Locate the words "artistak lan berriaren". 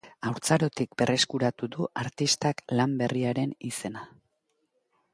2.05-3.57